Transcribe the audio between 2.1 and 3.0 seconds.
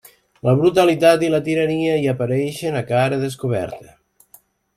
apareixen a